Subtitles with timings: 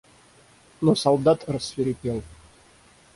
[0.81, 2.23] Но солдат рассвирепел.